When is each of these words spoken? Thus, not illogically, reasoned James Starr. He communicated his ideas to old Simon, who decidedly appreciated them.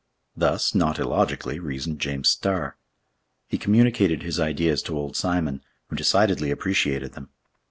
Thus, 0.35 0.73
not 0.73 0.97
illogically, 0.97 1.59
reasoned 1.59 1.99
James 2.01 2.27
Starr. 2.27 2.75
He 3.45 3.59
communicated 3.59 4.23
his 4.23 4.39
ideas 4.39 4.81
to 4.81 4.97
old 4.97 5.15
Simon, 5.15 5.61
who 5.91 5.95
decidedly 5.95 6.49
appreciated 6.49 7.13
them. 7.13 7.29